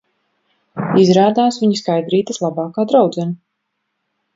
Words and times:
Izrādās, 1.01 1.61
viņa 1.65 1.79
Skaidrītes 1.83 2.43
labākā 2.49 2.91
draudzene... 2.95 3.41